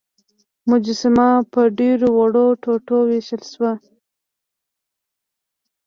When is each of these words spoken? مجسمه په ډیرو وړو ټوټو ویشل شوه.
مجسمه 0.69 1.29
په 1.53 1.61
ډیرو 1.79 2.09
وړو 2.17 2.45
ټوټو 2.61 2.97
ویشل 3.09 3.41
شوه. 3.53 3.71